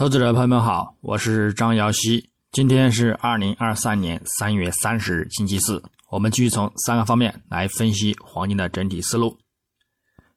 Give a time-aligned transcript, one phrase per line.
[0.00, 2.30] 投资者朋友们好，我是张瑶希。
[2.52, 5.82] 今天是二零二三年三月三十日，星期四。
[6.08, 9.36] 我们继续从三个方面来分析黄金的整体思路。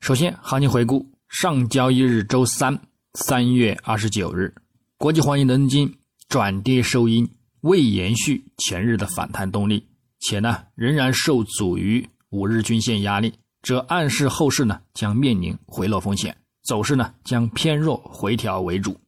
[0.01, 2.77] 首先，行情回顾：上交易日周三，
[3.13, 4.53] 三月二十九日，
[4.97, 7.25] 国际黄金伦金转跌收阴，
[7.61, 9.87] 未延续前日的反弹动力，
[10.19, 18.99] 且呢仍然受阻于五日均线压力，这暗示后市呢将面临回落风险，走势呢将偏弱回调为主。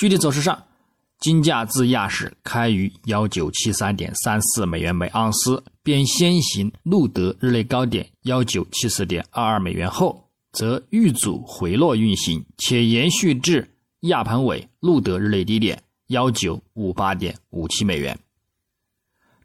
[0.00, 0.64] 具体走势上，
[1.18, 18.18] 金价自亚市开于幺九七三点三四美元每盎司，便先行录得日内高点幺九七四点二二美元后，则遇阻回落运行，且延续至亚盘尾录得日内低点幺九五八点五七美元。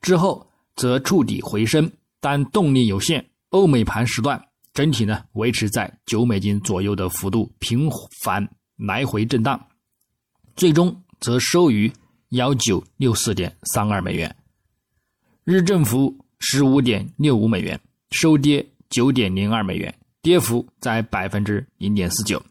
[0.02, 0.48] 之后
[0.78, 1.92] 则触底回升，
[2.22, 3.26] 但动力有限。
[3.50, 4.42] 欧美盘时段
[4.74, 7.90] 整体呢维持在九美金左右的幅度频
[8.24, 9.62] 繁来回震荡。
[10.56, 11.92] 最终则收于
[12.30, 14.34] 幺九六四点三二美元，
[15.44, 17.80] 日振幅十五点六五美元，
[18.12, 22.42] 收跌九点零二美元，跌幅在百分之零点四九。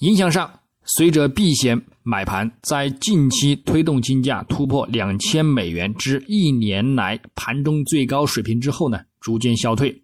[0.00, 10.02] 影响上，随着避险买盘在近期推动金价突破两千美元之一年来盘中最高水平之后呢，逐渐消退。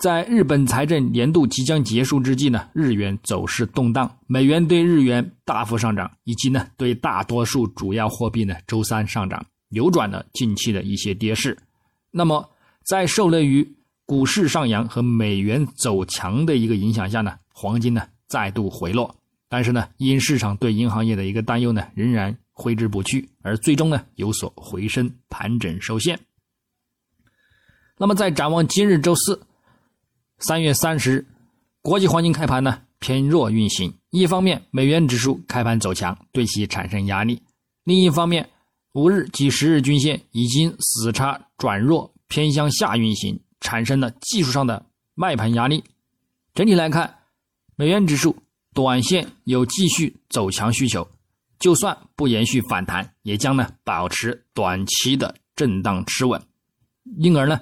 [0.00, 11.54] 在日本财政年度即将结束之际呢，日元走势动荡，美元对日元大幅上涨，以及呢对大多数主要货币呢周三上涨，扭转了近期的一些跌势。
[12.10, 12.48] 那么
[12.86, 13.76] 在受累于
[14.06, 19.14] 股市上扬和美元走强的一个影响下呢，黄金呢再度回落，
[19.50, 26.18] 但是呢因市场对银行业的一个担忧呢仍然挥之不去，而最终呢有所回升，盘整收线。
[27.98, 29.38] 那么在展望今日周四。
[30.40, 31.26] 三月三十日，
[31.82, 33.92] 国际黄金开盘呢偏弱运行。
[34.08, 37.36] 一方面，美元指数开盘走强，对其产生压力；
[37.84, 38.48] 另一方面，
[38.92, 45.84] 五日及十日均线已经死叉转弱，偏向下运行，产生了技术上的卖盘压力。
[46.54, 47.18] 整体来看，
[47.76, 48.34] 美元指数
[48.72, 51.06] 短线有继续走强需求，
[51.58, 56.40] 就算不延续反弹，也将呢保持短期的震荡持稳。
[57.18, 57.60] 因而呢，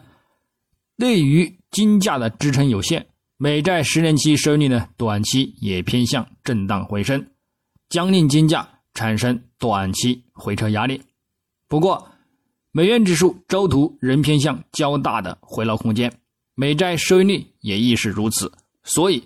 [0.97, 3.05] 对于金价的支撑有限，
[3.37, 7.27] 美债十年期收益率呢，短期也偏向震荡回升，
[7.89, 11.03] 将令金价产生短期回撤压力。
[11.69, 12.09] 不过，
[12.73, 16.13] 美元指数周图仍偏向较大的回落空间，
[16.55, 18.51] 美债收益率也亦是如此。
[18.83, 19.23] 所以，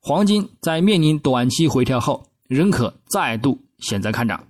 [0.00, 4.44] 黄金在面临短期回调后，仍可再度选择看涨。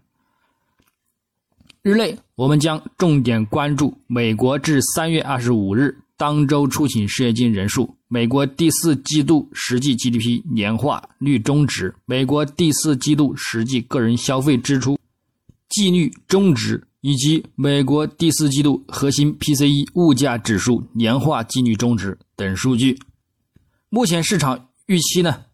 [1.83, 5.97] 日内，我们将重点关注美国至三月二十五日。
[6.21, 14.99] 当周出勤失业金人数、美国第四季度实际 GDP 年化率中值、美国第四季度实际个人消费支出
[15.71, 22.99] 季率中值以及美国第四季度核心 PCE 物价指数年化季率中值等数据。
[23.89, 25.45] 目前市场预期呢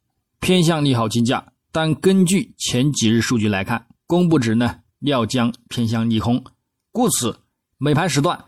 [0.40, 6.42] 偏向利好金价，但根据前几日数据来看，公布值呢料将偏向利空，
[6.90, 7.38] 故此
[7.78, 8.46] 美盘时段。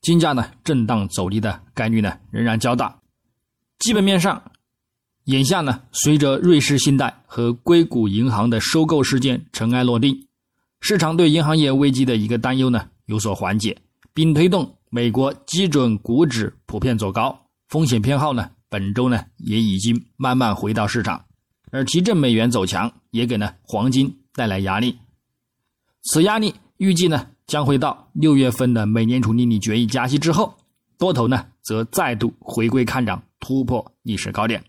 [0.00, 2.98] 金价呢震荡走低的概率呢仍然较大。
[3.78, 4.42] 基本面上，
[5.24, 10.26] 眼下呢随着瑞士信贷和硅谷银行的收购事件尘埃落定，
[10.80, 13.76] 市场对银行业危机的一个担忧呢有所缓解，
[14.14, 21.24] 并推动美国基准股指普遍走高，风险偏好呢本周呢也已经慢慢回到市场，
[21.70, 24.96] 而提振美元走强也给呢黄金带来压力。
[26.02, 27.26] 此压力预计呢。
[27.48, 30.54] 将会到六月份的美联储利率决议加息之后，
[30.98, 34.62] 多头呢则再度回归看涨，突破历史高点。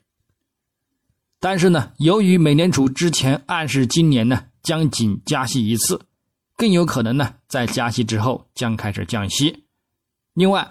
[1.42, 6.02] 但是呢，由于美联储之前暗示今年呢将仅加息一次，
[6.56, 9.66] 更有可能呢在加息之后将开始降息。
[10.34, 10.66] 另外，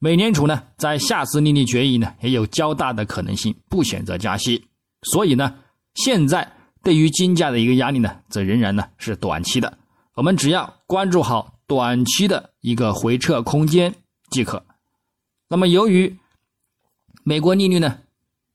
[0.00, 4.66] 美联储呢在下次利率决议呢也有较大的可能性不选择加息，
[5.02, 5.54] 所以呢，
[5.94, 6.52] 现在
[6.82, 9.78] 对于金价的一个压力呢，则仍然呢是短期的。
[10.16, 13.94] 我们只要关注好短期的一个回撤空间
[14.30, 14.64] 即可。
[15.46, 16.16] 那么，由于
[17.22, 17.98] 美国利率呢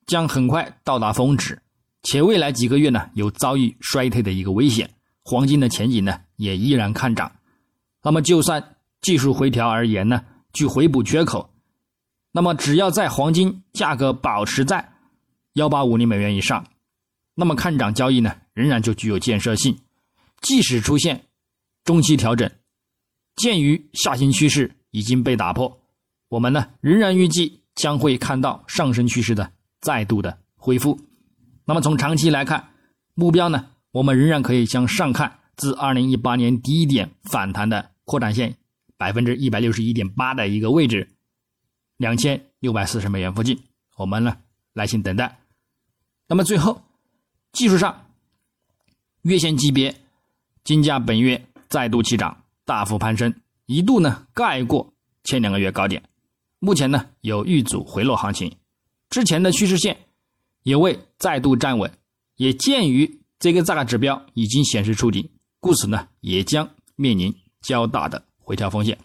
[0.08, 1.62] 将很快到达峰值，
[2.02, 4.90] 且未来几个月呢有遭遇衰退的一个危险，
[5.24, 7.32] 黄金的前景呢也依然看涨。
[8.02, 11.52] 那么，就算技术回调而言呢，去回补缺口，
[12.32, 14.94] 那么只要在黄金价格保持在
[15.54, 16.66] 幺八五零美元以上，
[17.36, 19.78] 那么看涨交易呢仍然就具有建设性，
[20.42, 21.26] 即使出现。
[21.84, 22.50] 中期调整，
[23.36, 25.82] 鉴于下行趋势已经被打破，
[26.30, 31.00] 我们呢仍然预计将会看到上升趋势的再度的恢复。
[31.66, 32.72] 那么从长期来看，
[33.14, 38.58] 目标呢，我们仍然可以向上看，自二零一八年低点反弹的扩展线
[38.98, 41.10] 百分之一百六十一点八的一个位置，
[41.98, 43.60] 两千六百四十美元附近，
[43.98, 44.38] 我们呢
[44.74, 45.40] 耐心等待。
[46.28, 46.82] 那么最后，
[47.54, 48.08] 技术上，
[49.24, 49.96] 月线级别
[50.64, 53.34] 金价本月再度起涨，大幅攀升，
[53.66, 56.04] 一度呢盖过前两个月高点，
[56.60, 58.56] 目前呢有遇阻回落行情，
[59.10, 59.98] 之前的趋势线
[60.64, 61.90] 也未再度站稳，
[62.36, 65.28] 也鉴于这个价格指标已经显示触顶，
[65.60, 69.00] 故此呢也将面临较大的回调风险，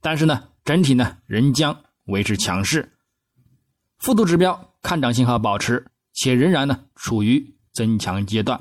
[0.00, 2.90] 但是呢整体呢仍将维持强势，
[3.98, 5.86] 幅度指标看涨信号保持。
[6.18, 8.58] 且仍然呢处于增强阶段，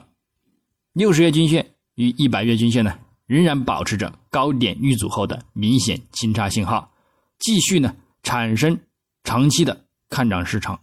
[0.92, 6.92] 六十月均线与一百月均线呢仍然保持着高点遇阻后的明显金叉信号，
[7.39, 8.80] 继续呢产生
[9.24, 10.80] 长期的看涨市场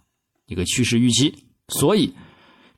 [0.46, 1.32] 一个趋势预期。
[1.68, 2.12] 所以，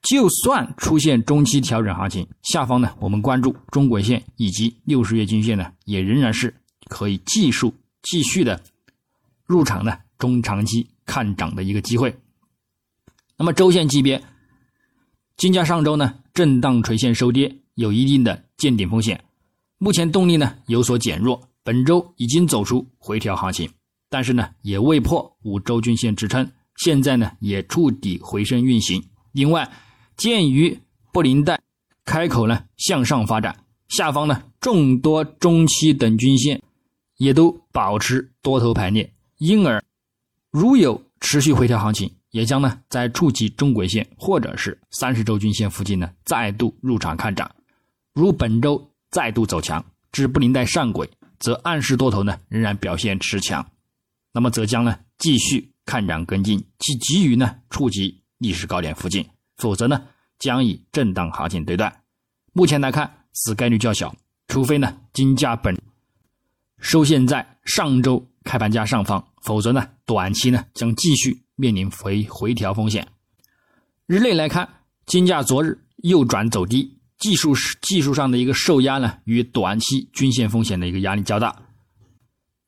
[0.02, 6.54] 就算出现中期调整行情，下方呢我们关注中轨线以及六十月均线呢也仍然是
[6.88, 8.62] 可以技术继续的
[9.46, 12.14] 入场呢中长期看涨的一个机会。
[13.36, 14.22] 那么周线级别，
[15.36, 19.24] 金价上周呢震荡垂线收跌，有一定的见顶风险。
[19.84, 23.68] 目前动力呢有所减弱，本周已经走出回调行情，
[24.08, 29.04] 但是呢也未破五周均线支撑，现在呢也触底回升运行。
[29.32, 29.70] 另外，
[30.16, 30.80] 鉴于
[31.12, 31.60] 布林带
[32.06, 33.54] 开口呢向上发展，
[33.88, 36.62] 下方呢众多中期等均线
[37.18, 39.84] 也都保持多头排列，因而
[40.50, 42.10] 如有持续回调行情。
[42.30, 47.54] 也将呢在触及中轨线或者是三十周均线附近呢再度入场看涨，
[48.14, 51.08] 如本周再度走强至布林带上轨，
[51.38, 53.64] 则暗示多头呢仍然表现持强，
[54.32, 59.24] 那么则将呢继续看涨跟进，其急于呢触及历史高点附近，
[59.58, 60.02] 否则呢
[60.40, 62.02] 将以震荡行情对待。
[62.52, 64.12] 目前来看，此概率较小，
[64.48, 65.80] 除非呢金价本
[66.80, 71.40] 收线在上周开盘价上方，否则呢短期呢将继续。
[71.56, 73.06] 面临回回调风险。
[74.06, 74.68] 日内来看，
[75.06, 81.56] 金价昨日又转走低，技术技术上的一个受压呢，与短期均线风险的一个压力较大。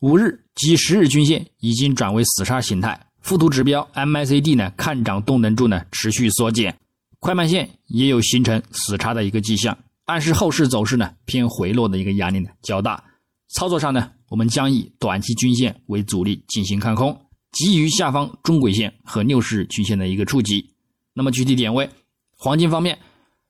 [0.00, 6.74] 五日及十日均线已经转为死叉形态，附图指标 MACD 呢看涨动能柱呢持续缩减，
[7.18, 9.76] 快慢线也有形成死叉的一个迹象，
[10.06, 13.04] 暗示后市走势呢偏回落的一个压力呢较大。
[13.48, 17.14] 操作上呢，我们将以短期均线为主力进行看空。
[17.52, 20.70] 基于下方中轨线和六十日均线的一个触及，
[21.12, 21.90] 那么具体点位，
[22.38, 22.98] 黄金方面，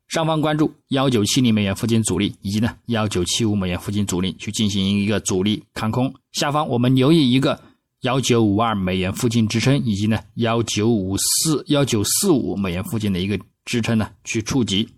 [0.08, 7.60] 上方关注幺九七零美元附近阻力，以及呢幺九七五美元附近阻力去进行一个阻力看空；下方我们留意一个
[8.02, 14.88] 幺九五二美元附近支撑，以及呢幺九五四幺九四五美元附近的一个支撑呢去触及。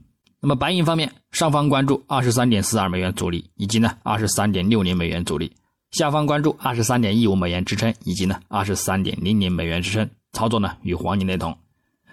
[0.40, 5.50] 那么白银方面，上方关注二十三点四二美元阻力，以及呢二十三点六零美元阻力。
[5.90, 11.56] 下方关注二十三点一五美元支撑，以及呢二十三点零零美元支撑，操作呢与黄金雷同。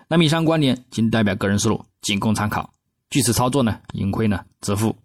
[0.07, 2.71] 那么以上观点仅代表个人思路，仅供参考。
[3.15, 4.97] 据此操作呢，盈亏呢自负。